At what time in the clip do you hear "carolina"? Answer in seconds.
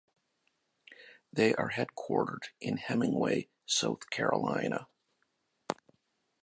4.09-4.87